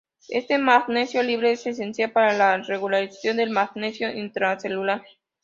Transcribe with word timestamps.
Este 0.29 0.57
magnesio 0.57 1.21
"libre" 1.21 1.51
es 1.51 1.67
esencial 1.67 2.09
para 2.11 2.33
la 2.33 2.57
regulación 2.57 3.37
del 3.37 3.51
magnesio 3.51 4.11
intracelular. 4.11 5.03